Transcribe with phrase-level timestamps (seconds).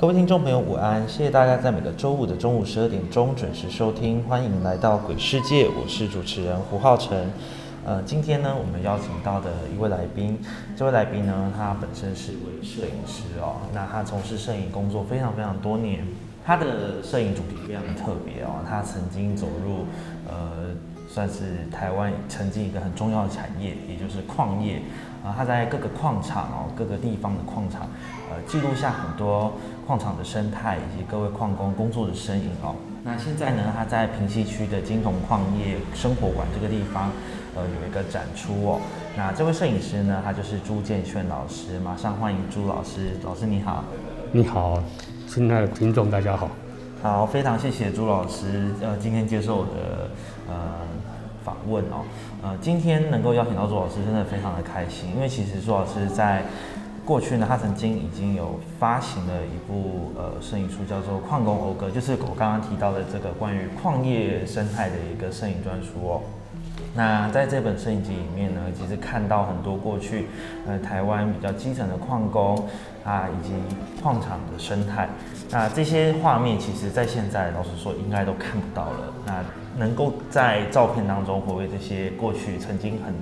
[0.00, 1.02] 各位听众朋友，午安！
[1.08, 7.28] 谢谢大家在每个周五的中午十二点钟准时收听，欢迎来到鬼世界，我是主持人胡浩辰。
[7.84, 10.38] 呃，今天呢，我们邀请到的一位来宾，
[10.76, 16.06] 这位来宾呢，他本身是一位摄影师哦，那他从事摄影工作非常非常多年，
[16.46, 19.84] 他的摄影主题非常的特别哦，他曾经走入
[20.28, 20.76] 呃，
[21.08, 24.80] 算是台湾曾经一个很重要的产业，也就是矿业
[25.24, 27.88] 啊，他在各个矿场哦，各个地方的矿场，
[28.30, 29.52] 呃，记录下很多。
[29.88, 32.74] 矿场的生态以及各位矿工工作的身影哦。
[33.02, 37.10] 那现在呢，他在平西区的金铜矿业生活馆这个地方，
[37.56, 38.80] 呃，有一个展出哦。
[39.16, 41.80] 那这位摄影师呢，他就是朱建炫老师。
[41.80, 43.82] 马上欢迎朱老师，老师你好。
[44.30, 44.78] 你好，
[45.26, 46.50] 亲爱的听众大家好。
[47.02, 50.10] 好，非常谢谢朱老师，呃，今天接受我的
[50.50, 50.54] 呃
[51.42, 52.04] 访问哦。
[52.42, 56.42] 呃，今天能够邀请到朱老师，真的非常的开心，因为其实朱老师在。
[57.08, 66.20] 过去呢，他曾经已经有发行了一部呃摄影书，叫做《矿工讴歌》，就是我刚刚提到的这个关于矿业生态的一个摄影专书哦。
[66.94, 70.26] 那在这本摄影集里面呢，其实看到很多过去
[70.66, 72.62] 呃台湾比较基层的矿工
[73.02, 73.54] 啊，以及
[74.02, 75.08] 矿场的生态。
[75.50, 79.14] 那这些画面，其实在现在老实说，应该都看不到了。
[79.24, 79.42] 那
[79.78, 83.14] 能够在照片当中回味这些过去曾经很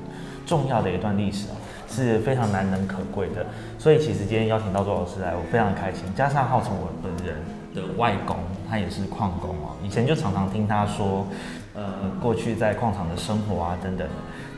[0.45, 1.55] 重要的一段历史啊。
[1.89, 3.47] 是非常难能可贵的，
[3.79, 6.03] 所以其实今天邀请到周老师来，我非常开心。
[6.15, 7.37] 加上号称我本人
[7.75, 8.37] 的外公，
[8.69, 11.27] 他也是矿工哦，以前就常常听他说，
[11.75, 14.07] 呃，过去在矿场的生活啊等等。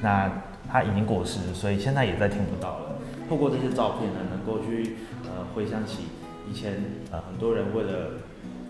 [0.01, 0.31] 那
[0.71, 2.97] 他已经过世，所以现在也再听不到了。
[3.29, 6.09] 透过这些照片呢，能够去呃回想起
[6.51, 6.73] 以前
[7.11, 8.11] 呃很多人为了。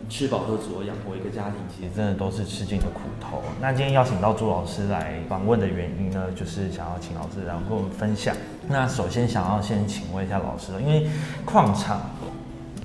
[0.08, 3.42] 吃饱喝足养活一个家庭，其实真的都是吃尽了苦头。
[3.60, 8.34] 那今天邀请到朱老师来访问的原因呢，就是想要请老师来跟我们分享。
[8.68, 11.06] 那首先想要先请问一下老师，因为
[11.44, 12.00] 矿场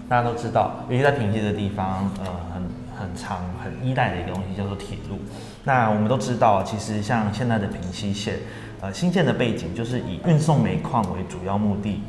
[0.10, 2.64] 大家都知道，尤其在平溪的地方，呃，很
[3.00, 5.18] 很长、很依赖的一个东西叫做铁路。
[5.64, 8.36] 那我们都知道，其实像现在的平溪线，
[8.82, 12.02] 呃，新建的背景就是以运送煤矿为主要目的。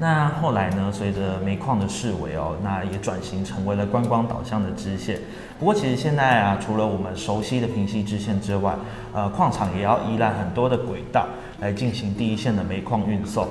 [0.00, 0.92] 那后来呢？
[0.92, 5.18] 随着煤矿的式微哦，那也转型成为了观光导向的支线。
[5.58, 8.76] 不过，其实现在啊，除了我们熟悉的平溪支线之外，
[9.12, 11.26] 呃，矿场也要依赖很多的轨道
[11.58, 13.48] 来进行第一线的煤矿运送。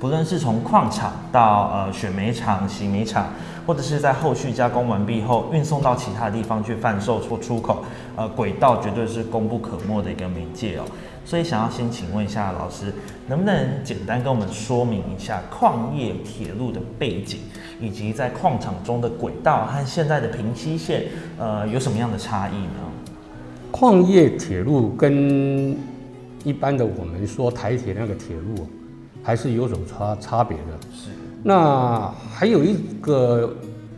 [0.00, 3.26] 不论是从矿场到呃选煤厂、洗煤厂，
[3.64, 7.84] 或者是在后续加工完毕后运送到其他地方去贩售或出口，
[8.16, 10.84] 呃，轨道绝对是功不可没的一个媒介哦。
[11.24, 12.92] 所以想要先请问一下老师，
[13.28, 17.38] 能不能简单跟我们说明一下矿业铁路的背景，
[17.80, 21.04] 以及在矿场中的轨道和现在的平溪线，
[21.38, 22.80] 呃，有什么样的差异呢？
[23.70, 25.76] 矿业铁路跟
[26.42, 28.66] 一般的我们说台铁那个铁路，
[29.22, 30.64] 还是有所差差别的。
[30.92, 31.10] 是。
[31.44, 33.56] 那还有一个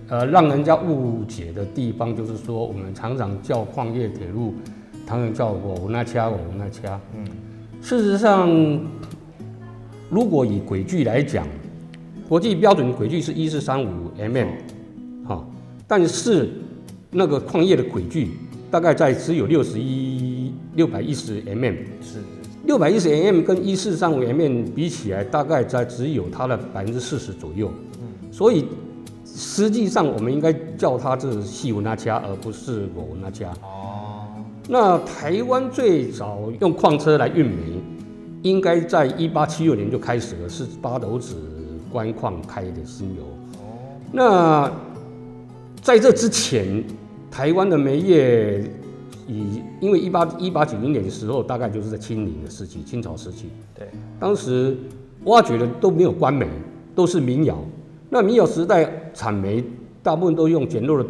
[0.08, 4.54] 呃，让人家误解的地方，就是说我们常常叫矿业铁路。
[5.06, 7.00] 他们叫我那掐，我那掐。
[7.14, 7.26] 嗯，
[7.80, 8.48] 事实上，
[10.08, 11.46] 如果以轨距来讲，
[12.28, 14.46] 国际标准轨距是一四三五 mm，
[15.24, 15.50] 好，
[15.86, 16.50] 但是
[17.10, 18.30] 那个矿业的轨距
[18.70, 22.20] 大概在只有六十一六百一十 mm，是
[22.64, 27.70] 六百一十 mm 跟一四三五 mm 比起来，大概在只有它的百分之四十左右。
[28.00, 28.64] 嗯，所以
[29.26, 33.52] 实际上我们应该叫它是细纹那掐，而不是我那掐。
[34.68, 37.54] 那台湾最早用矿车来运煤，
[38.42, 41.34] 应该在一八七六年就开始了，是八斗子
[41.90, 43.22] 官矿开的新油。
[43.54, 43.76] 哦。
[44.12, 44.72] 那
[45.80, 46.82] 在这之前，
[47.30, 48.62] 台湾的煤业
[49.26, 53.48] 以因为一八一八九零年的时候，大概就是在清零的时期，清朝时期。
[53.74, 53.88] 对。
[54.20, 54.76] 当时
[55.24, 56.46] 挖掘的都没有官煤，
[56.94, 57.58] 都是民窑。
[58.08, 59.64] 那民窑时代产煤，
[60.04, 61.06] 大部分都用简陋的，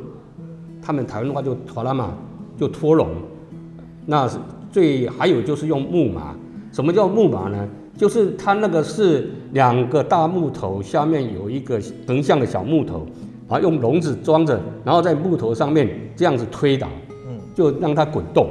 [0.81, 2.17] 他们台湾话就拖拉嘛。
[2.59, 3.09] 就拖笼。
[4.07, 4.37] 那是
[4.71, 6.35] 最还有就是用木马。
[6.73, 7.69] 什么叫木马呢？
[7.97, 13.07] 就是它那个是两个大木头，下面有一个横向的小木头，
[13.49, 16.89] 啊，用笼子装着，然后在木头上面这样子推倒，
[17.29, 18.49] 嗯，就让它滚动，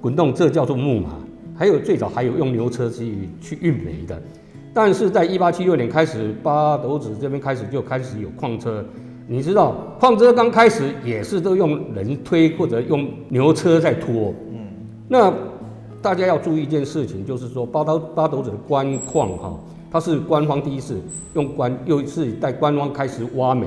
[0.00, 1.08] 滚动，这叫做木马。
[1.56, 4.20] 还有最早还有用牛车去去运煤的，
[4.72, 8.84] 但是在一八七六年开始，八斗子这边开始就开始有矿车。
[9.26, 14.43] 你知道，矿车刚开始也是都用人推或者用牛车在拖，嗯，
[15.08, 15.32] 那。
[16.02, 19.58] 大家要注意一件事情，就是说八刀八斗子的官矿哈，
[19.90, 21.00] 它是官方第一次
[21.32, 23.66] 用官，又一次在官方开始挖煤，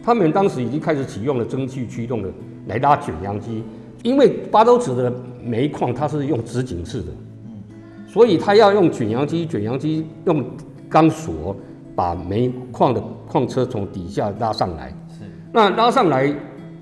[0.00, 2.30] 他们当时已经开始启用了蒸汽驱动的
[2.68, 3.64] 来拉卷扬机，
[4.04, 5.12] 因为八斗子的
[5.42, 7.08] 煤矿它是用直井式的，
[8.06, 10.44] 所以它要用卷扬机，卷扬机用
[10.88, 11.56] 钢索
[11.96, 16.32] 把煤矿的矿车从底下拉上来，是，那拉上来。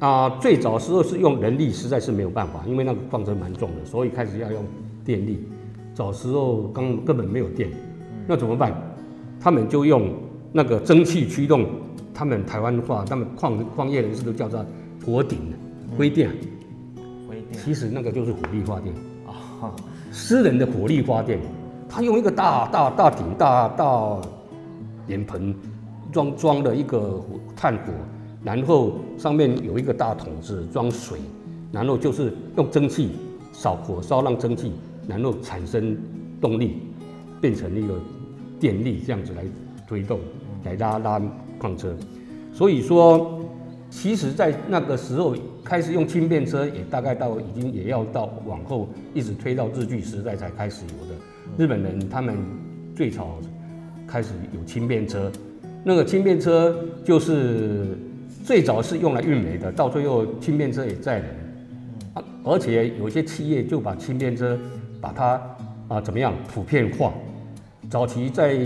[0.02, 4.64] 啊，最早时候是用人力，实在是没有办法，因为那个矿车蛮重的，所以开始要用
[5.04, 5.46] 电力。
[5.94, 7.70] 早时候刚根本没有电，
[8.26, 8.74] 那怎么办？
[9.40, 10.12] 他们就用
[10.50, 11.68] 那个蒸汽驱动，
[12.12, 14.66] 他们台湾话，他们矿矿业人士都叫它
[15.06, 15.38] 火顶
[15.96, 16.30] 灰电。
[17.28, 17.62] 灰电。
[17.62, 18.92] 其实那个就是火力发电
[19.24, 19.70] 啊，
[20.10, 21.38] 私人的火力发电，
[21.88, 24.18] 他用一个大大大鼎大大
[25.06, 25.54] 脸盆
[26.10, 27.24] 装装的一个
[27.54, 27.92] 炭火。
[28.44, 31.18] 然后上面有一个大桶子装水，
[31.70, 33.10] 然后就是用蒸汽
[33.52, 34.72] 烧火烧让蒸汽，
[35.06, 35.96] 然后产生
[36.40, 36.78] 动力，
[37.40, 37.94] 变成一个
[38.58, 39.44] 电力这样子来
[39.86, 40.18] 推动，
[40.64, 41.22] 来拉拉
[41.56, 41.94] 矿车。
[42.52, 43.40] 所以说，
[43.90, 51.14] 其实在那个时候开始用轻便车，也大概到已经也要到往后一直推到日据时代才开始有的。
[51.56, 52.36] 日本人他们
[52.96, 53.38] 最早
[54.04, 55.30] 开始有轻便车，
[55.84, 57.96] 那个轻便车就是。
[58.44, 61.26] 最早是用来运煤的，到最后轻便车也载人，
[62.14, 64.58] 啊，而且有些企业就把轻便车
[65.00, 65.40] 把它
[65.88, 67.12] 啊怎么样普遍化。
[67.88, 68.56] 早期在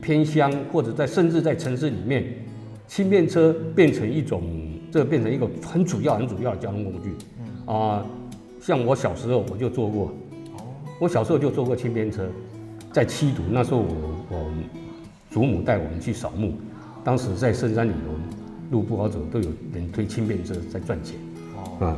[0.00, 2.24] 偏乡或者在甚至在城市里面，
[2.86, 4.42] 轻便车变成一种，
[4.92, 7.12] 这变成一个很主要、很主要的交通工具。
[7.66, 8.06] 啊，
[8.60, 10.12] 像我小时候我就坐过，
[11.00, 12.28] 我小时候就坐过轻便车，
[12.92, 13.86] 在七堵那时候我
[14.30, 14.50] 我
[15.30, 16.52] 祖母带我们去扫墓，
[17.02, 17.98] 当时在深山里头。
[18.70, 21.16] 路不好走，都有人推轻便车在赚钱。
[21.56, 21.96] 哦，啊，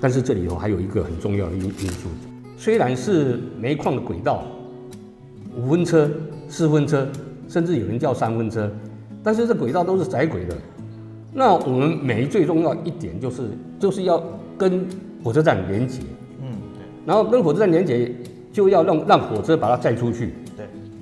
[0.00, 2.08] 但是这里头还有一个很重要的因因素，
[2.56, 4.44] 虽然是煤矿的轨道，
[5.56, 6.10] 五分车、
[6.48, 7.06] 四分车，
[7.48, 8.70] 甚至有人叫三分车，
[9.22, 10.56] 但是这轨道都是窄轨的。
[11.32, 13.42] 那我们煤最重要一点就是，
[13.78, 14.22] 就是要
[14.58, 14.84] 跟
[15.22, 16.00] 火车站连接。
[16.40, 16.82] 嗯，对。
[17.06, 18.12] 然后跟火车站连接，
[18.52, 20.34] 就要让让火车把它载出去。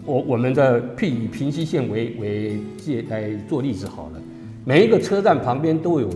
[0.09, 4.21] 我我们的譬以平西线为为借来做例子好了，
[4.65, 6.09] 每一个车站旁边都有，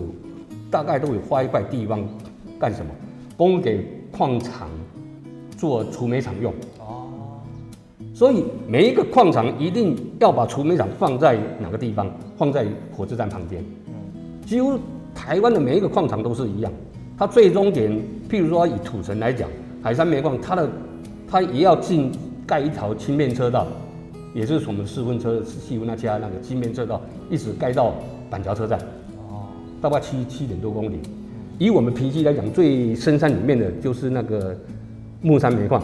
[0.71, 2.03] 大概都有花一块地方，
[2.59, 2.91] 干什么？
[3.37, 4.71] 供给矿场
[5.59, 6.51] 做储煤厂用。
[6.79, 7.11] 哦。
[8.15, 12.11] 所以每一个矿场一定要把储煤厂放在哪个地方？
[12.39, 12.67] 放在
[12.97, 13.63] 火车站旁边。
[13.89, 13.93] 嗯。
[14.47, 14.79] 几乎
[15.15, 16.73] 台湾的每一个矿场都是一样，
[17.19, 17.93] 它最终点，
[18.27, 19.51] 譬如说以土城来讲，
[19.83, 20.67] 海山煤矿，它的
[21.29, 22.11] 它也要进。
[22.45, 23.69] 盖一条轻便车道，
[24.35, 27.93] 也就是我们四分车西湖那家那个金边车道，一直盖到
[28.31, 28.79] 板桥车站，
[29.29, 29.45] 哦，
[29.81, 31.01] 大概七七点多公里。
[31.59, 34.57] 以我们平溪来讲，最深山里面的就是那个
[35.21, 35.83] 木山煤矿。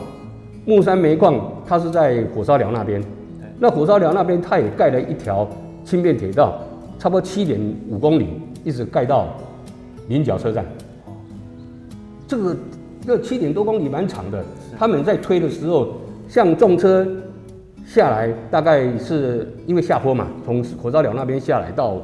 [0.64, 3.02] 木山煤矿它是在火烧寮那边，
[3.58, 5.46] 那火烧寮那边它也盖了一条
[5.84, 6.58] 轻便铁道，
[6.99, 8.28] 差不多七点五公里，
[8.64, 9.28] 一直盖到
[10.08, 10.64] 菱角车站。
[12.26, 12.56] 这个
[13.06, 14.42] 这七点多公里蛮长的，
[14.78, 15.88] 他们在推的时候。
[16.30, 17.08] 像重车
[17.88, 21.97] 下来，大概是因为下坡嘛，从火烧寮那边下来到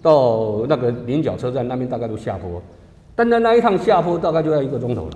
[0.00, 2.62] 到那个菱角车站那边，大概都下坡。
[3.16, 5.10] 单单那一趟下坡大概就要一个钟头了。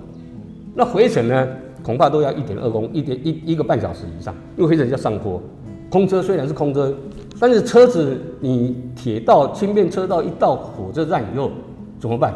[0.75, 1.47] 那回程呢，
[1.81, 5.41] 恐怕都要一点二公一点一一个半小时以上，因为回程要上坡。
[5.89, 6.93] 空车虽然是空车，
[7.39, 11.49] 但是车子你铁道轻便车道一到火车站以后
[11.97, 12.33] 怎么办？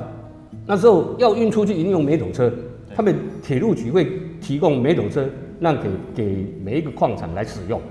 [0.65, 2.49] 那时候要运出去，一定用煤斗车。
[2.95, 4.09] 他们铁路局会
[4.39, 5.27] 提供煤斗车。
[5.59, 7.81] 让给给每一个矿场来使用。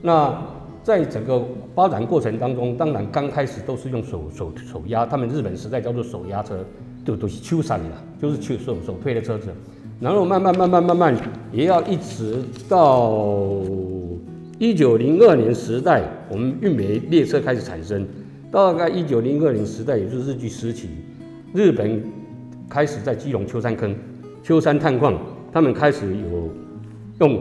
[0.00, 0.36] 那
[0.82, 1.40] 在整个
[1.76, 6.58] 发展过程当中，当然刚开始都是用手手手压，他们日本时代叫做手压车，
[7.04, 7.90] 都都是秋山的，
[8.20, 9.48] 就是秋手手推的车子。
[10.00, 11.16] 然后慢慢慢慢慢慢，
[11.52, 13.60] 也要一直到
[14.58, 18.04] 一九零二年时代，我们运煤列车开始产生。
[18.50, 20.88] 大概一九零二年时代，也就是日据时期，
[21.54, 22.02] 日本
[22.68, 23.94] 开始在基隆秋山坑、
[24.42, 25.16] 秋山探矿，
[25.52, 26.61] 他们开始有。
[27.22, 27.40] 用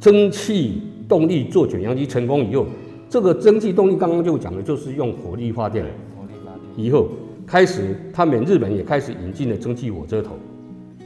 [0.00, 2.66] 蒸汽动力做卷扬机成功以后，
[3.08, 5.84] 这个蒸汽动力刚刚就讲的就是用火力发电。
[6.16, 7.08] 火力发电以后，
[7.46, 10.32] 开始他们日本也开始引进了蒸汽火车头，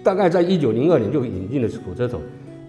[0.03, 2.19] 大概在一九零二年就引进了火车头。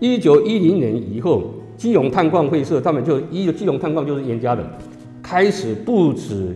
[0.01, 1.45] 一九一零年以后，
[1.77, 4.69] 基隆探矿会社他们就一基隆探矿就是严家的，
[5.23, 6.53] 开始不止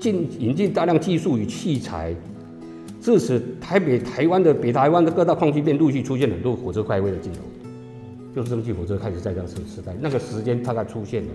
[0.00, 2.12] 进引进大量技术与器材，
[3.00, 7.38] 致使台北、台湾的北台湾的各大矿区便陆续出现很多火车快位的镜头，
[8.34, 11.28] 就是蒸汽火车开始在这个时时代，那个时间大概出现了，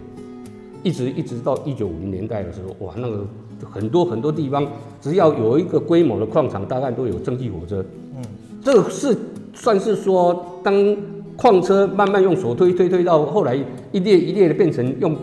[0.83, 3.25] 一直一直到一九五零年代的时候，哇，那个
[3.69, 4.67] 很多很多地方
[5.01, 7.83] 只要有一个规模的矿场，大概都有蒸汽火车，
[8.15, 8.21] 嗯，
[8.63, 9.17] 这个是
[9.53, 10.95] 算是说当。
[11.39, 13.57] 矿车慢慢用手推推推到后来
[13.93, 15.15] 一列一列的变成用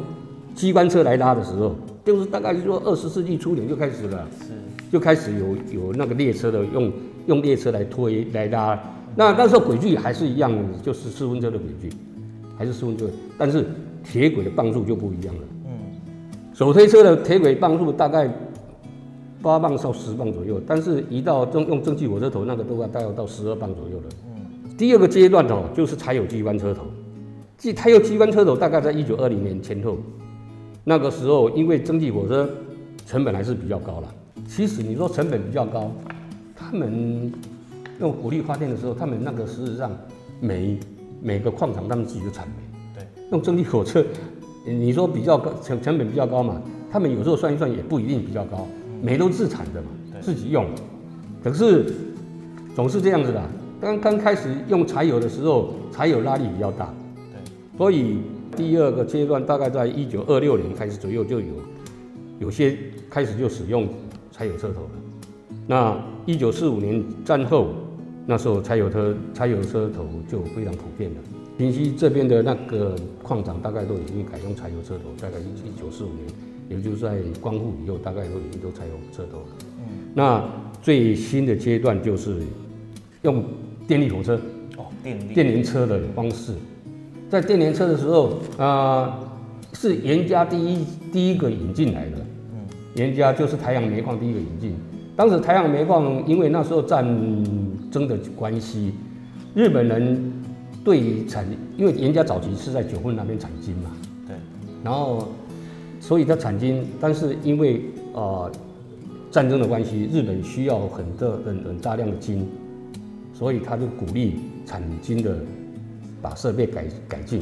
[0.54, 4.54] 机关车来拉的时候，就是大概是说二十世纪初年就开始了，是
[4.90, 6.90] 就开始有有那个列车的用
[7.26, 8.82] 用列车来推来拉。
[9.16, 11.90] 那那时候轨距还是一样，就是四分车的轨距，
[12.56, 13.08] 还是四分车，
[13.38, 13.66] 但是
[14.04, 15.40] 铁轨的磅数就不一样了。
[15.64, 15.72] 嗯，
[16.52, 18.30] 手推车的铁轨磅数大概
[19.40, 24.04] 八磅到十磅左右，但是一到用用蒸汽火车头那个都要大概到十二磅左右了。
[24.76, 26.82] 第二个阶段哦，就是柴油机关车头，
[27.56, 29.96] 即柴油机关车头大概在一九二零年前后，
[30.84, 32.46] 那个时候因为蒸汽火车
[33.06, 34.14] 成本还是比较高了。
[34.46, 35.90] 其实你说成本比较高，
[36.54, 37.32] 他们
[38.00, 39.90] 用火力发电的时候，他们那个事实上
[40.40, 40.78] 每
[41.22, 42.54] 每个矿场他们自己就产煤。
[42.94, 44.04] 对，用蒸汽火车，
[44.64, 46.60] 你说比较高成成本比较高嘛？
[46.90, 48.66] 他们有时候算一算也不一定比较高，
[49.02, 49.88] 煤都自产的嘛，
[50.20, 50.66] 自己用。
[51.42, 51.92] 可是
[52.74, 53.42] 总是这样子的。
[53.78, 58.18] 刚刚开始用柴油的时候，柴油拉力比较大，对，所以
[58.56, 61.46] 第二个阶段大概在一九二六年开始左右就有，
[62.38, 62.74] 有些
[63.10, 63.86] 开始就使用
[64.32, 64.90] 柴油车头了。
[65.66, 67.68] 那一九四五年战后，
[68.26, 71.16] 那时候柴油车柴油车头就非常普遍了。
[71.56, 76.26] 平西这边的那个矿场大概都已经改用柴油车头，大概一九四五年，
[76.68, 79.46] 也就是在光复以后，大概都已经都柴油车头了。
[79.78, 80.44] 嗯，那
[80.82, 82.42] 最新的阶段就是
[83.22, 83.42] 用。
[83.88, 84.34] 电力火车
[84.78, 86.52] 哦，电力电联车的方式，
[87.30, 89.16] 在电联车的时候啊，
[89.74, 92.16] 是严家第一第一个引进来的。
[92.52, 92.66] 嗯，
[92.96, 94.74] 严家就是台阳煤矿第一个引进。
[95.16, 97.04] 当时台阳煤矿因为那时候战
[97.90, 98.92] 争的关系，
[99.54, 100.32] 日本人
[100.84, 101.46] 对产，
[101.76, 103.90] 因为人家早期是在九份那边产金嘛，
[104.28, 104.36] 对，
[104.84, 105.28] 然后
[105.98, 107.80] 所以他产金，但是因为
[108.14, 108.50] 啊
[109.30, 112.46] 战争的关系，日本需要很多很很大量的金。
[113.38, 115.36] 所以他就鼓励产金的
[116.22, 117.38] 把设备改改进，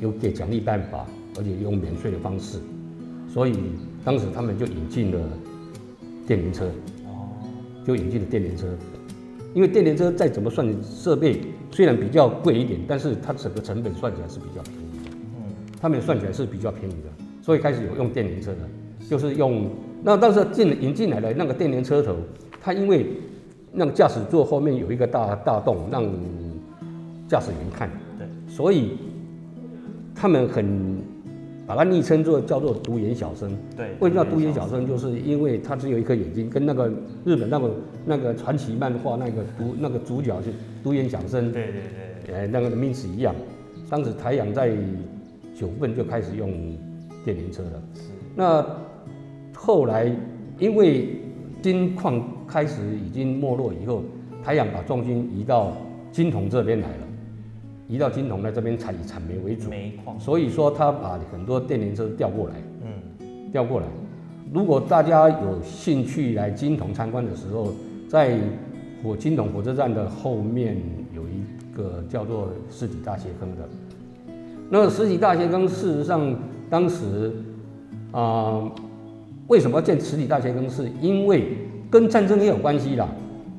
[0.00, 1.04] 有给奖励办法，
[1.36, 2.58] 而且用免税的方式。
[3.28, 3.54] 所以
[4.02, 5.20] 当时他们就引进了
[6.26, 6.66] 电联车，
[7.06, 7.28] 哦，
[7.86, 8.66] 就引进了电联车。
[9.54, 11.40] 因为电联车再怎么算设备，
[11.70, 15.16] 虽然比较贵一点，但是它整个成本算起来是比较便宜的。
[15.36, 18.58] 嗯，他们算起来是比较便宜的，所以开始有用电联车的，
[19.08, 19.70] 就是用
[20.02, 22.16] 那当时进引进来的那个电联车头，
[22.60, 23.06] 它因为。
[23.76, 26.04] 那个驾驶座后面有一个大大洞，让
[27.26, 27.90] 驾驶员看。
[28.16, 28.92] 对，所以
[30.14, 31.02] 他们很
[31.66, 33.50] 把它昵称作叫做独眼小生。
[33.76, 34.86] 对，为什么叫独眼小生？
[34.86, 36.88] 就是因为他只有一颗眼睛，跟那个
[37.24, 37.70] 日本那个
[38.04, 40.50] 那个传奇漫画那个独那个主角是
[40.82, 41.50] 独眼小生。
[41.52, 41.82] 对对
[42.26, 43.34] 对，哎，那个的名字一样。
[43.88, 44.72] 当时台阳在
[45.54, 46.50] 九份就开始用
[47.24, 47.82] 电瓶车了。
[47.94, 48.02] 是。
[48.34, 48.66] 那
[49.54, 50.10] 后来
[50.58, 51.08] 因为
[51.62, 52.22] 金矿。
[52.46, 54.04] 开始已经没落以后，
[54.44, 55.72] 台阳把重心移到
[56.12, 57.03] 金铜这边来了，
[57.86, 63.86] 移到金铜在这边产以产煤为主，煤矿，所以说他把很多电联车调过来，嗯，调过来。
[64.52, 67.72] 如果大家有兴趣来金铜参观的时候，
[68.08, 68.38] 在
[69.02, 70.76] 火金铜火车站的后面
[71.14, 73.68] 有一个叫做尸体大斜坑的，
[74.70, 76.34] 那个尸体大斜坑事实上
[76.70, 77.32] 当时
[78.12, 78.62] 啊，
[79.48, 80.70] 为什么要建尸体大斜坑？
[80.70, 81.58] 是因为
[81.90, 83.08] 跟战争也有关系啦，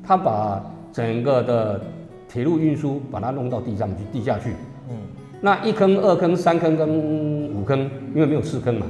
[0.02, 1.80] 他把整个的
[2.28, 4.50] 铁路运输把它弄到地上去，地下去。
[4.90, 4.96] 嗯，
[5.40, 7.80] 那一坑、二坑、三坑跟五坑，
[8.14, 8.86] 因为没有四坑嘛，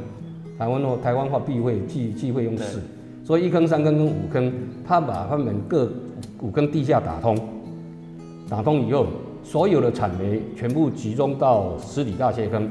[0.58, 2.80] 台湾话台湾话避讳忌忌讳用四，
[3.24, 4.52] 所以一坑、三坑跟五坑，
[4.86, 5.90] 他把他们各
[6.40, 7.36] 五坑地下打通，
[8.48, 9.06] 打通以后，
[9.42, 12.68] 所有的产煤全部集中到十里大斜坑，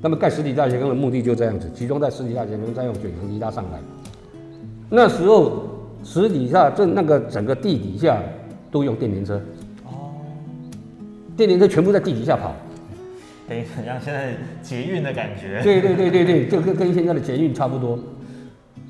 [0.00, 3.80] 那么盖十里大斜坑的目的就这样子，集中在十里大斜坑，再用卷扬机拉上来，
[4.88, 5.68] 那时候。
[6.04, 8.20] 实底下这那个整个地底下
[8.72, 9.40] 都用电瓶车，哦，
[11.36, 12.54] 电联车全部在地底下跑，
[13.48, 15.60] 等于很像现在捷运的感觉。
[15.62, 17.98] 对对对对对，就跟跟现在的捷运差不多。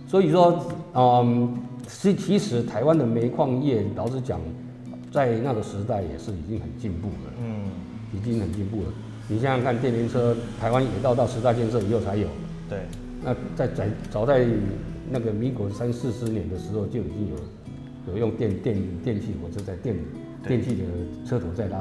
[0.06, 1.56] 所以说，嗯，
[1.86, 4.40] 其其实台湾的煤矿业，老实讲，
[5.10, 7.70] 在那个时代也是已经很进步了，嗯，
[8.12, 8.88] 已经很进步了。
[9.28, 12.26] 你想想看，电联车台湾也到到十大建设以后才有，
[12.68, 12.78] 对，
[13.22, 14.46] 那在在早在。
[15.10, 19.94] 那个民国三四十年的时候就已经有有用电电电气火车在电
[20.46, 20.84] 电气的
[21.26, 21.78] 车头在拉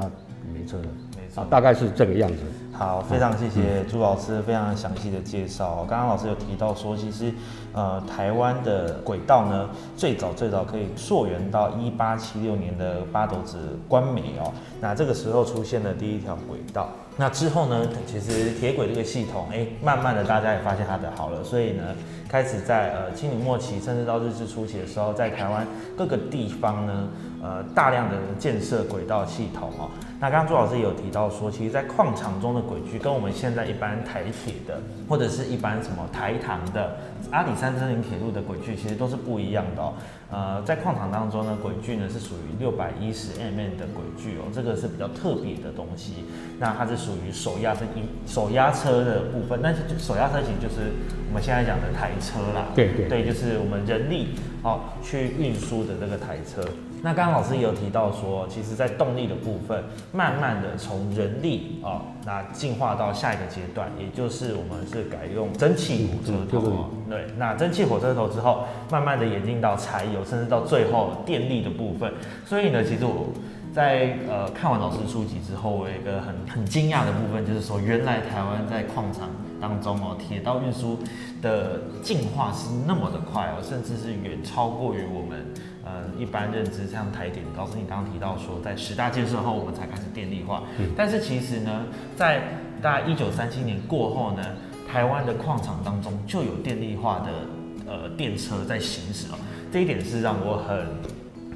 [0.52, 0.84] 煤车了，
[1.16, 2.38] 没错啊，大概是这个样子。
[2.72, 5.84] 好，非常谢谢朱老师非常详细的介绍。
[5.88, 7.32] 刚刚老师有提到说，其实
[7.74, 14.50] 呃台湾的轨道呢，最早最早可以溯源到一八七六年的八斗子官美哦。
[14.80, 16.88] 那这个时候出现了第一条轨道。
[17.18, 21.84] 那之后呢，其实铁轨这个系统，哎，慢慢的大家也发现它的好了，所以呢，
[22.26, 27.08] 开始在呃清领末期，甚至到日治初期的时候，在台湾各个地方呢，
[27.42, 29.90] 呃大量的建设轨道系统哦。
[30.22, 36.96] 那刚刚朱老师也有提到说，其实，在矿场中的轨距跟我们现在一般台铁的，或者是一般什么台糖的
[37.32, 39.94] 阿里山森林铁路的轨距，其实都是不一样的哦。
[40.30, 46.24] 呃，在矿场当中呢，轨距呢是属于六百一十 mm 的轨距哦，这个是比较特别的东西。
[46.56, 47.80] 那它是属于手压车
[48.24, 50.92] 手压车的部分，但是手压车其实就是
[51.30, 52.68] 我们现在讲的台车啦。
[52.76, 56.62] 对对对，就是我们人力哦去运输的这个台车。
[57.04, 59.82] 那刚刚老师也有提到说，其实在动力的部分，
[60.12, 66.90] 慢慢的从人力哦，那进化到下一个阶段，也就是我们是改用蒸汽火车头哦。
[67.10, 72.12] 对，那蒸汽火车头之后，慢慢的演进到柴油，甚至到最后电力的部分。
[72.46, 73.26] 所以呢，其实我
[73.74, 79.28] 在呃看完老师书籍之后，我有一个很很惊讶的部分，就是说原来台湾在矿场
[79.60, 80.96] 当中哦，铁道运输
[81.42, 85.44] 的进化是那么的快哦，甚至是远超过于我们。
[85.84, 90.62] 呃，一般认知像台电，老师你刚刚提到说，在十大建设后，我们才开始电力化。
[90.96, 91.86] 但是其实呢，
[92.16, 92.40] 在
[92.80, 94.44] 大概一九三七年过后呢，
[94.88, 99.38] 台湾的矿场当中就有电力化的呃电车在行驶哦。
[99.72, 100.86] 这一点是让我很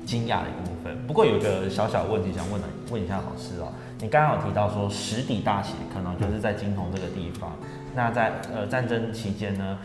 [0.05, 1.07] 惊讶的一部分。
[1.07, 7.57] 不过有一个小小问题想问问一下老师哦，你刚刚有提到说实底大斜可能就是在金铜这个地方。
[7.95, 9.79] 那在呃战争期间呢，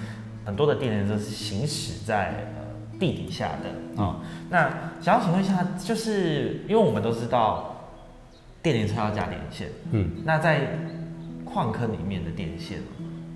[0.44, 2.52] 很多的电联车是行驶在。
[3.02, 4.18] 地底下的啊，
[4.52, 4.70] 那
[5.02, 7.76] 想要请问一下，就是因为我们都知道
[8.62, 10.78] 电联车要加电线，嗯，那在
[11.44, 12.78] 矿坑里面的电线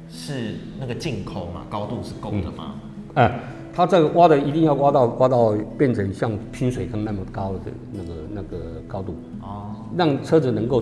[0.08, 2.76] 是那个进口嘛，高度是够的吗？
[3.16, 3.40] 哎，
[3.74, 7.60] 它这个挖的一定要挖到挖到变成像拼水坑那么高的
[7.92, 10.80] 那个那个高度哦，让车子能够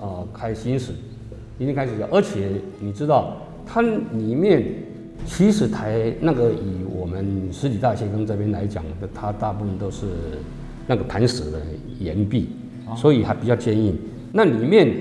[0.00, 0.92] 啊开行驶，
[1.58, 4.90] 已经开始了，而且你知道它里面。
[5.24, 10.06] 其实台那个以我们十里大斜坑这边来讲的，它大部分都是
[10.86, 11.60] 那个磐石的
[11.98, 12.50] 岩壁，
[12.96, 13.96] 所以还比较坚硬。
[14.32, 14.94] 那里面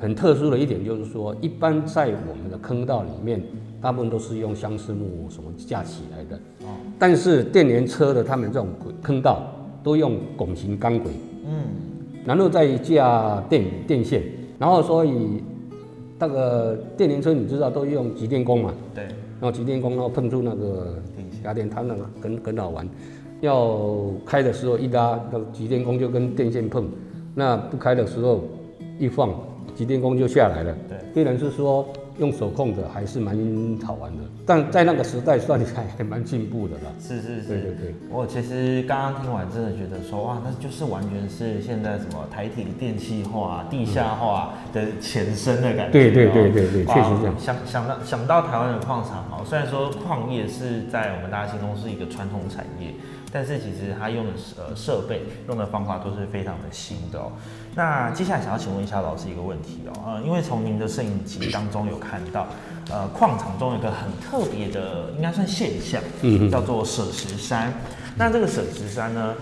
[0.00, 3.42] 很特殊的一点就是说，一般在我们的坑道里面，
[3.80, 6.36] 大部分都是用相思木什么架起来的。
[6.66, 6.68] 哦。
[6.98, 8.68] 但是电联车的他们这种
[9.02, 9.50] 坑道
[9.82, 11.12] 都用拱形钢轨。
[11.46, 11.64] 嗯。
[12.24, 14.22] 然后再架电电线，
[14.58, 15.42] 然后所以
[16.18, 18.74] 那个电联车你知道都用集电工嘛？
[18.94, 19.06] 对。
[19.40, 21.02] 然后极电工，然后碰触那个
[21.44, 22.88] 压电它那个很很好玩。
[23.40, 23.78] 要
[24.26, 26.82] 开的时候一拉，那个集电工就跟电线碰；
[27.34, 28.42] 那不开的时候
[28.98, 29.32] 一放，
[29.76, 30.76] 极电工就下来了。
[30.88, 31.86] 对，虽然是说
[32.18, 33.36] 用手控的，还是蛮
[33.84, 34.18] 好玩的。
[34.44, 36.92] 但在那个时代算起来还蛮进步的啦。
[37.00, 37.94] 是是是，对对对。
[38.10, 45.92] 我其实刚刚听完，真的觉得说哇，那就是完全是现在什么台体电气化、地下化的前身的感觉。
[45.92, 47.34] 对对对对对，确实这样。
[47.38, 52.92] 想想到想到台湾的矿场哦，虽然说矿业是在我们大家心中是一个传统产业。
[53.30, 57.30] 但是其实它用的呃设备用的方法都是非常的新的哦。
[57.74, 62.46] 那接下来想要请问一下老师一个问题哦，呃，因为从您的摄影集当中有看到，
[62.90, 67.72] 呃，矿场中有一个很特别的，应该算现象，嗯，叫做舍石山。
[68.16, 69.34] 那这个舍石山呢，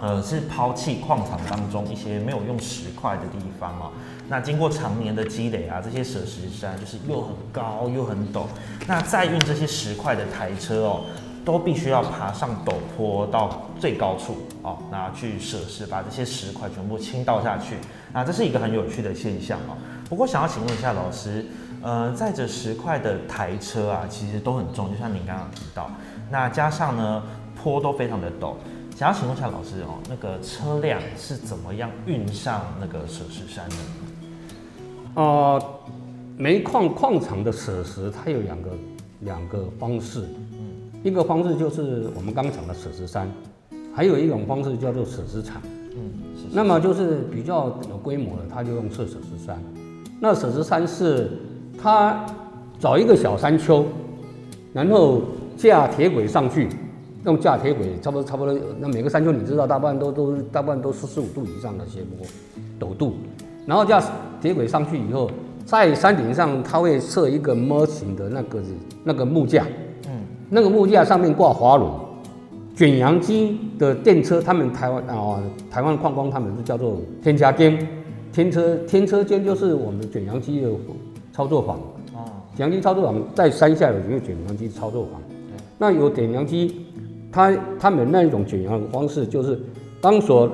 [0.00, 3.90] 呃，是抛弃矿场当中一些没有用石块的地方哦。
[4.28, 8.42] 那经过常年的积累啊，这些舍石山就是又很高又很陡。
[8.86, 11.04] 那再运这些石块的台车哦。
[11.44, 17.76] 都必须要爬上陡坡到最高处哦，那去舍施把这些石块全部倾倒下去，
[18.12, 19.76] 那这是一个很有趣的现象哦。
[20.08, 21.46] 不过想要请问一下老师，
[21.82, 25.90] 呃，载着石块的台车啊，其实都很重，就像您刚刚提到，
[26.30, 27.22] 那加上呢
[27.56, 28.54] 坡都非常的陡，
[28.94, 33.76] 想要请问一下老师哦，那个车辆是怎么样运上那个舍石山的？
[35.14, 35.62] 呃，
[36.36, 38.70] 煤矿矿场的舍石它有两个
[39.20, 40.28] 两个方式。
[41.02, 43.26] 一个方式就是我们刚讲的舍石山，
[43.94, 45.62] 还有一种方式叫做舍石场。
[45.96, 46.12] 嗯，
[46.52, 49.58] 那么就是比较有规模的，他就用设舍石山。
[50.20, 51.30] 那舍石山是
[51.80, 52.26] 他
[52.78, 53.82] 找一个小山丘，
[54.74, 55.22] 然后
[55.56, 56.68] 架铁轨上去，
[57.24, 58.54] 用架铁轨，差不多差不多。
[58.78, 62.26] 那每个山丘你知道，大部分都都大部分都是四十五度以上的斜坡
[62.78, 63.14] 陡度，
[63.64, 64.02] 然后架
[64.42, 65.30] 铁轨上去以后，
[65.64, 68.62] 在山顶上他会设一个模型的那个
[69.02, 69.66] 那个木架。
[70.52, 71.88] 那个木架上面挂滑轮，
[72.74, 77.78] 卷扬机的电车，他们台湾啊，台湾矿工他们是叫做天加间，
[78.32, 80.68] 天车天车间就是我们卷扬机的
[81.32, 81.76] 操作房。
[82.14, 85.20] 哦，卷扬机操作房在山下有一个卷扬机操作房。
[85.78, 86.84] 那有卷扬机，
[87.30, 89.58] 他他们那一种卷扬方式就是
[90.00, 90.50] 当所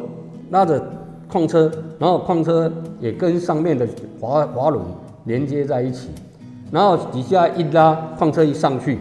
[0.51, 0.81] 拉着
[1.27, 3.89] 矿车，然后矿车也跟上面的
[4.21, 4.85] 滑滑轮
[5.25, 6.11] 连接在一起，
[6.71, 8.99] 然后底下一拉，矿车一上去。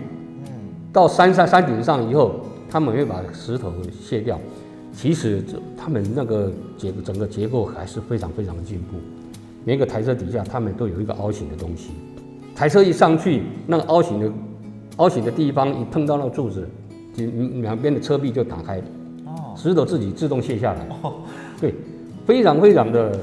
[0.95, 3.69] 到山上山顶上以后，他们会把石头
[4.01, 4.39] 卸掉。
[4.93, 8.95] 其实这他们那个结整个结构还是非常非常的进步。
[9.65, 11.89] 每个台车底下，他们都有一个凹形的东西。
[12.55, 14.31] 台车一上去，那个凹形的
[14.95, 16.65] 凹形的地方一碰到那个柱子，
[17.13, 17.25] 就
[17.62, 18.79] 两边的车壁就打开，
[19.25, 20.88] 哦，石头自己自动卸下来。
[21.01, 21.15] 哦，
[21.60, 21.75] 对，
[22.25, 23.19] 非常非常的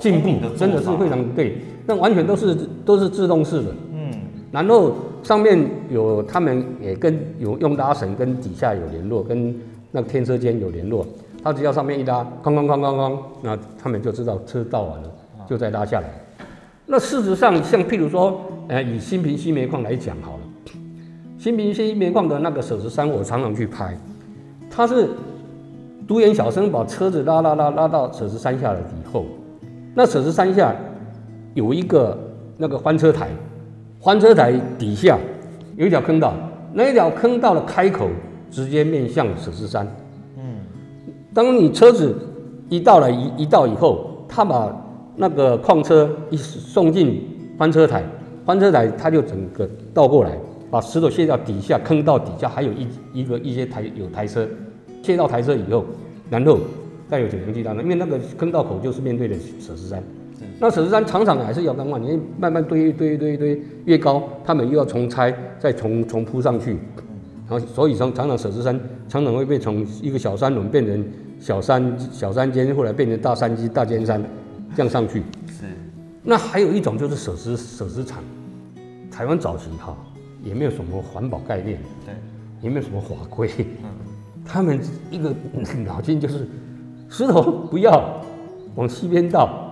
[0.00, 1.58] 进步，真的是非常对。
[1.86, 3.74] 那完全都是都是自动式的。
[3.92, 4.10] 嗯，
[4.50, 4.94] 然后。
[5.22, 9.54] 上面有他们也跟有用拉绳跟底下有联络，跟
[9.92, 11.06] 那个天车间有联络。
[11.42, 15.10] 他只要上面一拉，哐哐哐哐哐，那他们就知道车到完了，
[15.48, 16.08] 就再拉下来。
[16.86, 20.40] 那事实上，像譬如说，呃，以新平西煤矿来讲好了，
[21.38, 23.96] 新平西煤矿的那个舍石山，我常常去拍，
[24.70, 25.08] 他是
[26.06, 29.24] 独眼小生把车子拉拉拉拉到舍石山下了以后，
[29.94, 30.74] 那舍石山下
[31.54, 32.18] 有一个
[32.58, 33.28] 那个翻车台。
[34.02, 35.18] 翻车台底下
[35.76, 36.34] 有一条坑道，
[36.72, 38.08] 那一条坑道的开口
[38.50, 39.86] 直接面向舍十山。
[40.38, 40.56] 嗯，
[41.34, 42.14] 当你车子
[42.70, 44.74] 一到了一一到以后，他把
[45.16, 47.22] 那个矿车一送进
[47.58, 48.02] 翻车台，
[48.46, 50.32] 翻车台他就整个倒过来，
[50.70, 54.48] 把石头卸到，底下坑道底下还有一一个一些台有台车，
[55.02, 55.84] 卸到台车以后，
[56.30, 56.58] 然后
[57.06, 60.02] 再有九零机当中，因为那个坑道口就是面对的舍十山。
[60.62, 66.76] 那舍十山常常还是要钢管，你慢慢堆堆堆堆越高，他们又要重拆，再重重铺上去，
[67.48, 71.02] 然后所以常常常舍十山常常会被从一个小山轮变成
[71.40, 74.22] 小山小山尖，后来变成大山鸡大尖山，
[74.76, 75.22] 这样上去。
[75.48, 75.64] 是。
[76.22, 78.22] 那还有一种就是舍十舍十厂，
[79.10, 79.96] 台湾早期哈
[80.44, 82.14] 也没有什么环保概念，对，
[82.60, 83.48] 也没有什么法规，
[83.82, 83.88] 嗯，
[84.44, 84.78] 他们
[85.10, 85.34] 一个
[85.86, 86.46] 脑筋就是
[87.08, 88.22] 石头不要
[88.74, 89.68] 往西边倒。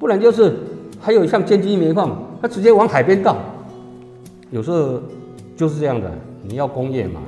[0.00, 0.56] 不然就是
[0.98, 3.36] 还有像尖基煤矿，它直接往海边倒，
[4.50, 4.98] 有时候
[5.54, 6.10] 就是这样的。
[6.42, 7.20] 你要工业嘛，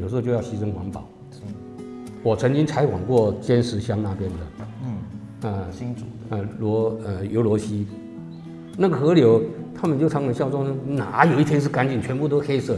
[0.00, 1.04] 有时候就要牺牲环保。
[2.22, 4.36] 我曾经采访过尖石乡那边的，
[4.84, 7.88] 嗯，啊，新竹的，呃，罗呃尤罗西，
[8.78, 9.42] 那个河流，
[9.74, 12.76] 他们就常常笑说，哪有一天是干净，全部都黑色，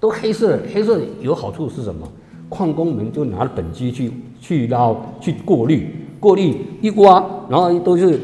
[0.00, 2.10] 都黑色，黑色有好处是什么？
[2.48, 8.18] 矿工们就拿本机去去捞去过滤，过滤一刮，然后都是。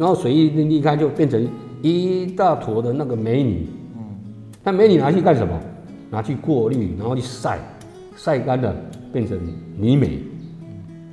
[0.00, 1.46] 然后水一离开，就变成
[1.82, 3.66] 一大坨的那个美女。
[3.98, 4.02] 嗯，
[4.64, 5.52] 那美女拿去干什么？
[6.10, 7.58] 拿去过滤，然后去晒，
[8.16, 8.74] 晒干了
[9.12, 9.38] 变成
[9.76, 10.22] 泥煤，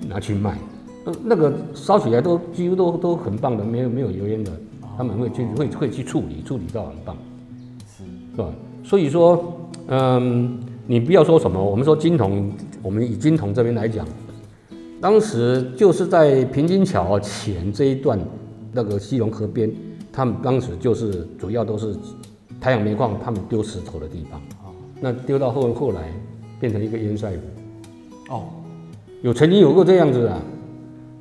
[0.07, 0.57] 拿去卖。
[1.03, 4.49] 那那个烧起来都几乎都都很棒的，没有没有油烟的。
[4.97, 7.17] 他们会去会会去处理，处理到很棒，
[7.85, 8.49] 是是吧？
[8.85, 9.53] 所以说，
[9.87, 12.49] 嗯，你不要说什么，我们说金铜，
[12.81, 14.07] 我们以金铜这边来讲，
[15.01, 18.17] 当时就是在平津桥前这一段。
[18.71, 19.71] 那个西龙河边，
[20.11, 21.95] 他们当时就是主要都是
[22.59, 24.39] 太阳煤矿，他们丢石头的地方。
[24.63, 26.11] 啊，那丢到后后来
[26.59, 28.33] 变成一个烟塞湖。
[28.33, 28.43] 哦，
[29.21, 30.41] 有曾经有过这样子啊，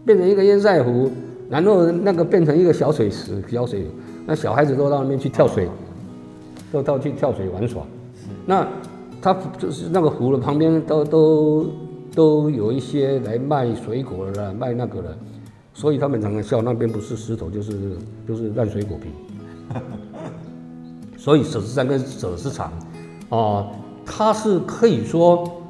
[0.04, 1.10] 变成一个烟塞湖，
[1.48, 3.86] 然后那个变成一个小水池、小水，
[4.26, 5.68] 那小孩子都到那边去跳水，
[6.72, 7.82] 都到去跳水玩耍。
[8.44, 8.66] 那
[9.20, 11.66] 他就是那个湖的旁边都都
[12.14, 15.16] 都有一些来卖水果的，卖那个的。
[15.76, 17.72] 所以他们常常笑，那边不是石头就是
[18.26, 19.10] 就是烂水果皮。
[21.18, 22.72] 所以舍十山跟舍十厂，
[23.28, 23.66] 啊，
[24.06, 25.62] 它是可以说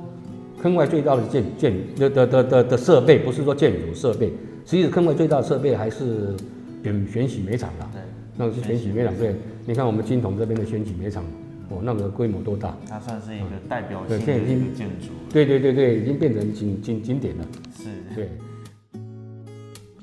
[0.63, 4.33] 坑外最大的建建的的的的的设备，不是说建筑设备，
[4.65, 6.37] 其实坑外最大的设备还是
[6.85, 7.91] 选选洗煤厂啦。
[7.93, 8.01] 对，
[8.37, 9.13] 那个是选洗煤厂。
[9.19, 11.25] 对，你看我们金桶这边的选洗煤厂，
[11.69, 12.77] 哦，那个规模多大？
[12.89, 15.09] 它算是一个代表性的建筑。
[15.33, 17.45] 对对对对，已经变成景景景点了。
[17.77, 18.31] 是，对。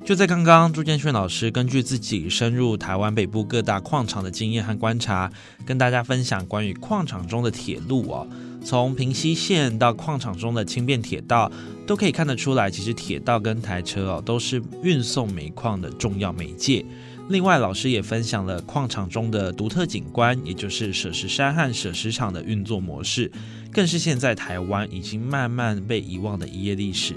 [0.05, 5.31] 就在刚刚，朱建炫老师根据自己深入台湾北部各大矿场的经验和观察，
[5.65, 8.27] 跟大家分享关于矿场中的铁路哦。
[8.65, 11.49] 从平西线到矿场中的轻便铁道，
[11.87, 16.85] 都可以看得出来，其实铁道跟台车哦，都是运送煤矿的重要媒介。
[17.29, 23.31] 另外，老师也分享了矿场中的独特景观，也就是舍石山和舍石场的运作模式，
[23.71, 27.15] 更是现在台湾已经慢慢被遗忘的一页历史。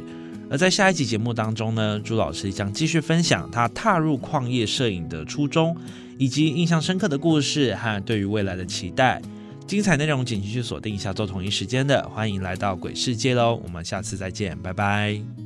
[0.48, 5.76] 而在下一集节目当中呢，朱老师将继续分享他踏入矿业摄影的初衷，
[6.18, 9.20] 以及印象深刻的故事和对于未来的期待。
[9.66, 13.60] 精彩内容请继续锁定下周同一时间的，欢迎来到鬼世界喽！
[13.64, 15.45] 我们下次再见，拜拜。